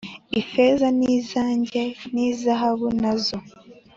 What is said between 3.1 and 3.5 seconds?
zo